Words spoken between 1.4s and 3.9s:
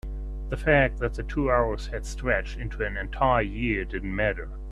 hours had stretched into an entire year